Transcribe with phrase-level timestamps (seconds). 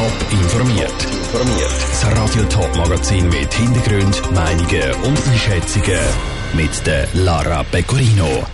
[0.00, 0.94] Top informiert.
[1.34, 6.00] Das Radio Top Magazin mit Hintergrund, Meinungen und Einschätzungen
[6.54, 8.46] mit der Lara Pecorino.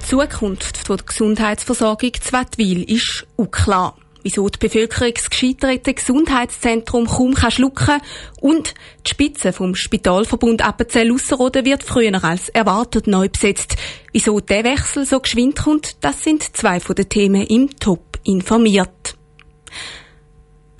[0.00, 3.96] Die Zukunft der Gesundheitsversorgung zu Wettwil ist unklar.
[4.22, 8.00] Wieso die Bevölkerung das gescheiterte Gesundheitszentrum kaum kann schlucken
[8.40, 8.72] und
[9.06, 13.76] die Spitze vom Spitalverbund Appenzell-Ausserrhoden wird früher als erwartet neu besetzt.
[14.12, 19.18] Wieso der Wechsel so geschwind kommt, das sind zwei von den Themen im Top informiert.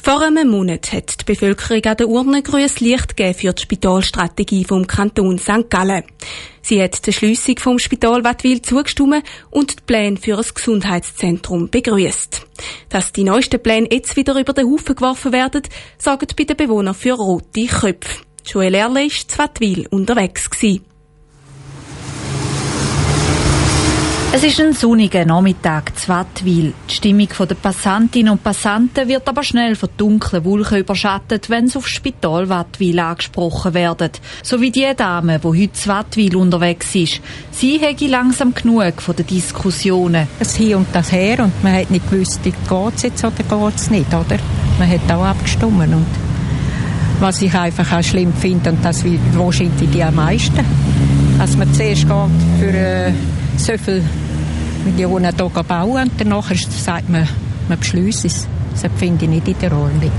[0.08, 4.64] Vor einem Monat hat die Bevölkerung an der Urne grünes Licht gegeben für die Spitalstrategie
[4.64, 5.68] vom Kanton St.
[5.68, 6.02] Gallen.
[6.62, 12.46] Sie hat der Schliessung vom Spital Wattwil zugestimmt und die Pläne für ein Gesundheitszentrum begrüßt.
[12.88, 15.60] Dass die neuesten Pläne jetzt wieder über den Haufen geworfen werden,
[15.98, 18.22] sorgt bei den Bewohnern für rote Köpfe.
[18.46, 20.48] Joel Erle war zu Wattwil unterwegs.
[20.48, 20.87] Gewesen.
[24.30, 26.74] Es ist ein sonniger Nachmittag zu Wattwil.
[26.90, 31.78] Die Stimmung der Passantinnen und Passanten wird aber schnell von dunklen Wolken überschattet, wenn sie
[31.78, 34.10] aufs Spital Wattwil angesprochen werden.
[34.42, 37.22] So wie die Dame, die heute zu Wattwil unterwegs ist.
[37.52, 40.28] Sie hätte langsam genug von den Diskussionen.
[40.38, 42.54] Das Hier und das Her und man hat nicht gewusst, geht
[42.96, 44.38] es jetzt oder geht es nicht, oder?
[44.78, 46.06] Man hat auch abgestimmt und
[47.18, 50.64] was ich einfach auch schlimm finde und das wo sind die am meisten,
[51.38, 53.12] dass man zuerst geht für äh,
[53.56, 54.02] so viele
[54.84, 57.28] Millionen hier bauen und danach sagt man,
[57.68, 58.48] man beschließt es.
[58.72, 60.10] Das finde ich nicht in der Ordnung.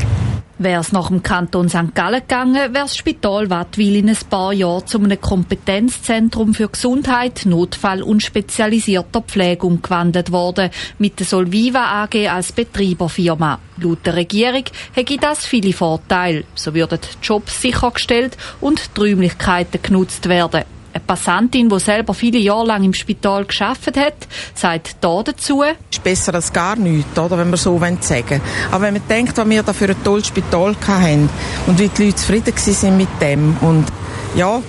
[0.60, 1.94] Wäre es nach dem Kanton St.
[1.94, 7.42] Gallen gegangen, wäre das Spital Wattwil in ein paar Jahren zu einem Kompetenzzentrum für Gesundheit,
[7.46, 13.60] Notfall und spezialisierter Pflege umgewandelt worden, mit der Solviva AG als Betreiberfirma.
[13.78, 16.44] Laut der Regierung hätte das viele Vorteile.
[16.56, 20.64] So würden Jobs sichergestellt und die Räumlichkeiten genutzt werden.
[21.00, 24.16] Eine Passantin, die selber viele Jahre lang im Spital geschafft hat,
[24.54, 25.64] sagt da dazu.
[25.64, 28.42] Es ist besser als gar nichts, oder, wenn wir so sagen.
[28.70, 31.30] Aber wenn man denkt, was wir da für ein tolles Spital hatten
[31.68, 33.86] und wie die Leute zufrieden waren mit dem und
[34.36, 34.62] ja,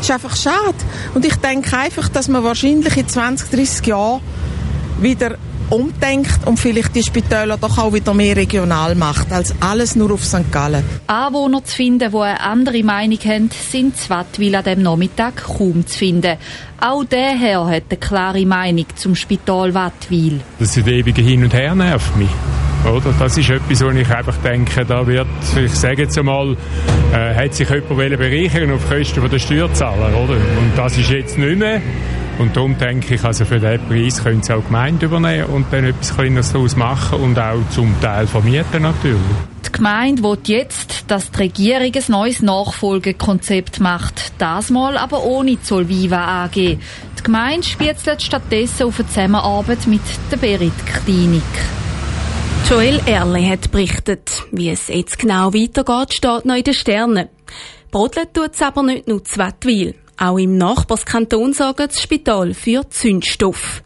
[0.00, 0.74] ist einfach schade.
[1.12, 4.22] Und ich denke einfach, dass man wahrscheinlich in 20, 30 Jahren
[5.00, 5.36] wieder
[5.70, 10.24] umdenkt und vielleicht die Spitäler doch auch wieder mehr regional macht, als alles nur auf
[10.24, 10.50] St.
[10.50, 10.84] Gallen.
[11.06, 15.98] Anwohner zu finden, die eine andere Meinung haben, sind Zwattwil an dem Nachmittag kaum zu
[15.98, 16.36] finden.
[16.80, 20.40] Auch der Herr hat eine klare Meinung zum Spital Wattwil.
[20.58, 22.28] Das ist ewige Hin und Her nervt mich.
[22.84, 23.14] Oder?
[23.18, 25.26] Das ist etwas, wo ich einfach denke, da wird,
[25.56, 26.56] ich sage jetzt einmal,
[27.12, 30.34] äh, hat sich jemand bereichern auf Kosten der Steuerzahler, oder?
[30.34, 31.80] Und das ist jetzt nicht mehr.
[32.38, 35.84] Und darum denke ich, also für diesen Preis können sie auch Gemeinde übernehmen und dann
[35.84, 39.20] etwas Kleines daraus machen und auch zum Teil vermieten natürlich.
[39.66, 44.32] Die Gemeinde will jetzt, dass die Regierung ein neues Nachfolgekonzept macht.
[44.38, 46.54] Das mal aber ohne Zollviva AG.
[46.54, 46.78] Die
[47.22, 50.72] Gemeinde spitzelt stattdessen auf eine Zusammenarbeit mit der Berit
[51.04, 51.42] Klinik.
[52.68, 54.42] Joel Erle hat berichtet.
[54.50, 57.28] Wie es jetzt genau weitergeht, steht noch in den Sternen.
[57.90, 59.94] Brodelt tut es aber nicht nur zu Wettwil.
[60.16, 63.82] Auch im Nachbarskanton sorgt das Spital für Zündstoff.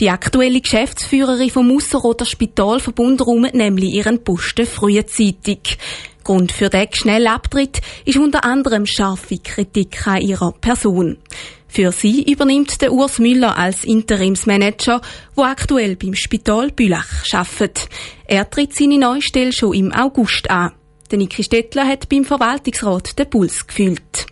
[0.00, 5.78] Die aktuelle Geschäftsführerin vom Ausserrhoder Spitalverbund räumt nämlich ihren Posten frühzeitig.
[6.24, 11.18] Grund für den schnellen Abtritt ist unter anderem scharfe Kritik an ihrer Person.
[11.66, 15.00] Für sie übernimmt der Urs Müller als Interimsmanager,
[15.34, 17.88] wo aktuell beim Spital Bülach arbeitet.
[18.26, 20.72] Er tritt seine neue Stelle schon im August an.
[21.10, 24.26] Der Niki Stettler hat beim Verwaltungsrat den Puls gefühlt.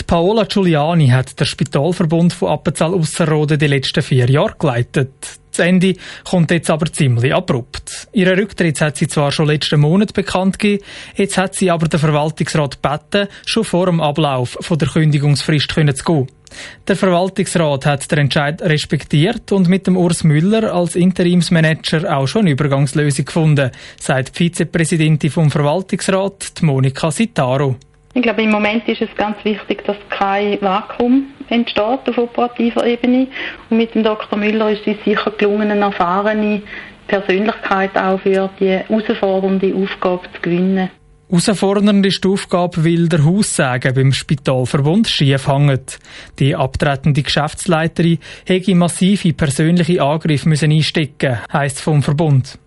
[0.00, 5.12] Die Paola Giuliani hat der Spitalverbund von Appenzell Ausserrhoden die letzten vier Jahre geleitet.
[5.50, 5.94] Das Ende
[6.24, 8.08] kommt jetzt aber ziemlich abrupt.
[8.12, 10.82] Ihren Rücktritt hat sie zwar schon letzten Monat bekannt gegeben,
[11.16, 15.84] jetzt hat sie aber den Verwaltungsrat gebeten, schon vor dem Ablauf von der Kündigungsfrist zu
[16.04, 16.26] gehen.
[16.88, 22.42] Der Verwaltungsrat hat den Entscheid respektiert und mit dem Urs Müller als Interimsmanager auch schon
[22.42, 27.76] eine Übergangslösung gefunden, sagt die Vizepräsidentin vom Verwaltungsrat, Monika Sitaro.
[28.12, 33.28] Ich glaube, im Moment ist es ganz wichtig, dass kein Vakuum entsteht auf operativer Ebene.
[33.68, 34.36] Und mit dem Dr.
[34.36, 36.62] Müller ist es sicher gelungen, eine erfahrene
[37.06, 40.90] Persönlichkeit auch für die herausfordernde Aufgabe zu gewinnen.
[41.28, 46.00] Herausfordernd ist die Aufgabe, weil der Haussäge beim Spitalverbund schief hängt.
[46.40, 52.58] Die abtretende Geschäftsleiterin hätte massive persönliche Angriffe müssen einstecken, heisst vom Verbund.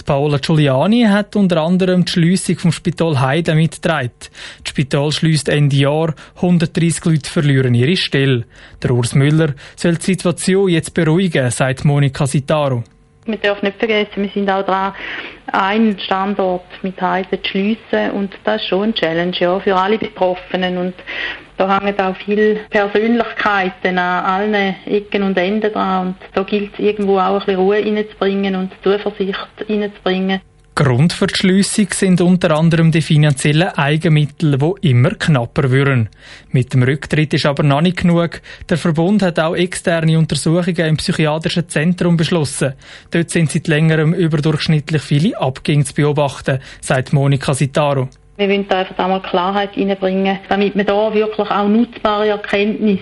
[0.00, 4.10] Die Paola Giuliani hat unter anderem die Schliessung vom Spital Heide mitgetragen.
[4.20, 8.44] Das Spital schließt Ende Jahr, 130 Leute verlieren ihre Stelle.
[8.82, 12.84] Der Urs Müller soll die Situation jetzt beruhigen, sagt Monika Sitaro.
[13.26, 14.94] Wir dürfen nicht vergessen, wir sind auch dran,
[15.52, 19.98] einen Standort mit Heide zu schliessen und das ist schon ein Challenge ja, für alle
[19.98, 20.94] Betroffenen und
[21.56, 26.78] da hängen auch viele Persönlichkeiten an allen Ecken und Enden dran und da gilt es
[26.78, 30.40] irgendwo auch ein bisschen Ruhe reinzubringen und Zuversicht reinzubringen.
[30.78, 36.10] Grund für die Schliessung sind unter anderem die finanziellen Eigenmittel, die immer knapper würden.
[36.50, 38.42] Mit dem Rücktritt ist aber noch nicht genug.
[38.68, 42.74] Der Verbund hat auch externe Untersuchungen im psychiatrischen Zentrum beschlossen.
[43.10, 48.10] Dort sind seit längerem überdurchschnittlich viele Abgänge zu beobachten, sagt Monika Sitaro.
[48.36, 53.00] Wir wollen da einfach einmal Klarheit reinbringen, damit man da wirklich auch nutzbare Erkenntnisse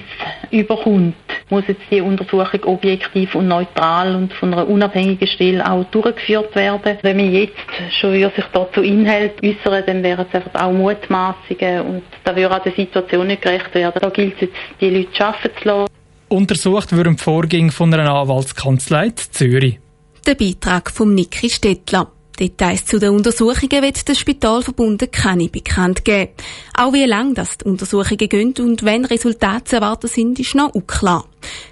[0.53, 1.17] überkommt.
[1.51, 6.99] Muss jetzt die Untersuchung objektiv und neutral und von einer unabhängigen Stelle auch durchgeführt werden.
[7.03, 7.55] Wenn man jetzt
[8.01, 12.57] schon sich da zu Inhalt äußern, dann wären es einfach auch Mutmaßungen und da würde
[12.57, 14.01] auch der Situation nicht gerecht werden.
[14.01, 15.95] Da gilt es jetzt, die Leute arbeiten zu lassen.
[16.29, 19.79] Untersucht würden die Vorgänge von einer Anwaltskanzlei in Zürich.
[20.27, 22.11] Der Beitrag von Niki Stettler.
[22.39, 26.33] Details zu den Untersuchungen wird der Spitalverbund keine bekannt geben.
[26.77, 30.75] Auch wie lange das die Untersuchungen gehen und wenn Resultate zu erwarten sind, ist noch
[30.75, 31.29] unklar.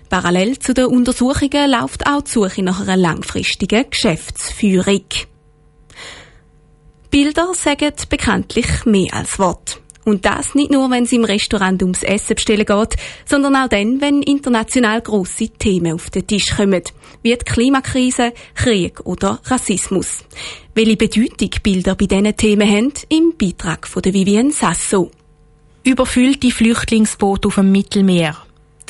[0.08, 5.04] Parallel zu den Untersuchungen läuft auch die Suche nach einer langfristigen Geschäftsführung.
[7.10, 9.82] Bilder sagen bekanntlich mehr als Wort.
[10.04, 14.00] Und das nicht nur, wenn es im Restaurant ums Essen bestellen geht, sondern auch dann,
[14.00, 16.82] wenn international grosse Themen auf den Tisch kommen,
[17.22, 20.24] wie die Klimakrise, Krieg oder Rassismus.
[20.74, 25.10] Welche Bedeutung Bilder bei diesen Themen haben, im Beitrag von der Vivienne Sasso.
[25.84, 28.36] Überfüllte Flüchtlingsboote auf dem Mittelmeer.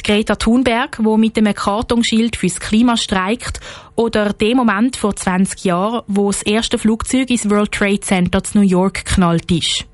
[0.04, 3.60] Greta Thunberg, wo mit einem Kartonschild fürs Klima streikt,
[3.94, 8.58] oder der Moment vor 20 Jahren, wo das erste Flugzeug ins World Trade Center zu
[8.58, 9.86] New York knallt ist.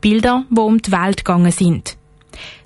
[0.00, 1.96] Bilder, die um die Welt gegangen sind.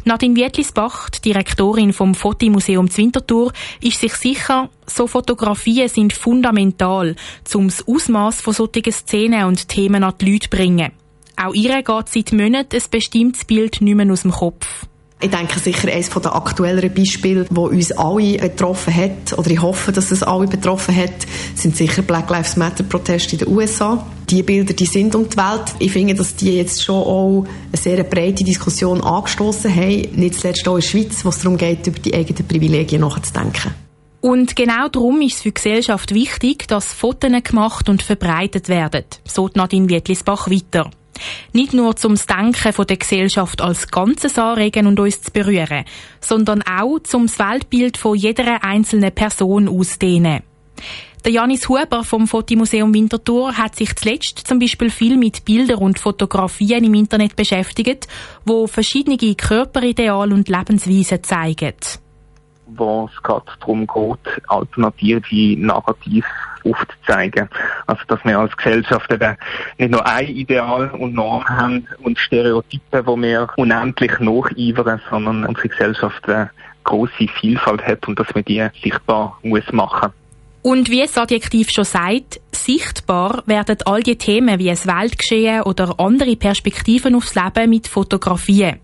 [0.07, 7.17] Nadine Wietlisbach, die Direktorin vom Fotimuseum Zwintertour, ist sich sicher, so Fotografien sind fundamental,
[7.55, 10.93] um das Ausmaß von solchen Szenen und Themen an die Leute zu bringen.
[11.37, 14.87] Auch ihr geht seit Monaten ein bestimmtes Bild nicht mehr aus dem Kopf.
[15.21, 19.91] Ich denke sicher eines der aktuelleren Beispiele, wo uns alle betroffen hat, oder ich hoffe,
[19.91, 24.05] dass es alle betroffen hat, sind sicher Black Lives Matter Proteste in den USA.
[24.29, 25.75] Die Bilder, die sind um die Welt.
[25.79, 30.69] Ich finde, dass die jetzt schon auch eine sehr breite Diskussion angestoßen haben, nicht zuletzt
[30.69, 33.75] auch in der Schweiz, wo es darum geht, über die eigenen Privilegien nachzudenken.
[34.21, 39.05] Und genau darum ist es für die Gesellschaft wichtig, dass Fotos gemacht und verbreitet werden,
[39.27, 40.91] so Nadine Wietlisbach weiter.
[41.53, 45.85] Nicht nur zum Denken von der Gesellschaft als Ganzes anregen und uns zu berühren,
[46.21, 50.43] sondern auch zum Weltbild von jeder einzelnen Person ausdehnen.
[51.25, 55.99] Der Janis Huber vom Fotomuseum Winterthur hat sich zuletzt zum Beispiel viel mit Bildern und
[55.99, 58.09] Fotografien im Internet beschäftigt,
[58.45, 61.73] wo verschiedene Körperideale und Lebensweisen zeigen.
[62.67, 66.27] Wo es gerade darum geht, alternative Narrative
[66.65, 67.49] aufzuzeigen.
[67.87, 69.37] Also, dass wir als Gesellschaft eben
[69.79, 75.69] nicht nur ein Ideal und Norm haben und Stereotype, wo wir unendlich nacheifern, sondern unsere
[75.69, 76.51] Gesellschaft eine
[76.85, 80.13] grosse Vielfalt hat und dass man die sichtbar muss machen
[80.65, 86.01] und wie das Adjektiv schon sagt, sichtbar werden all die Themen wie das Weltgeschehen oder
[86.01, 88.81] andere Perspektiven aufs Leben mit Fotografien.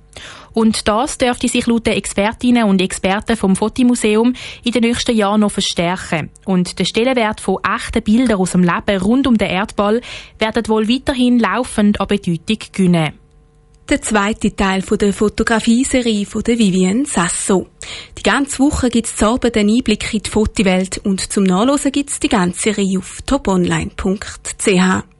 [0.52, 4.34] Und das dürfte sich laut den Expertinnen und Experten vom Fotomuseum
[4.64, 6.30] in den nächsten Jahren noch verstärken.
[6.44, 10.00] Und der Stellenwert von echten Bildern aus dem Leben rund um den Erdball
[10.38, 13.20] werden wohl weiterhin laufend an Bedeutung gewinnen.
[13.90, 17.66] Der zweite Teil der Fotografieserie von der Vivienne Sasso.
[18.16, 22.10] Die ganze Woche gibt es Abend einen Einblick in die Fotowelt und zum Nachlesen gibt
[22.10, 25.19] es die ganze Serie auf toponline.ch.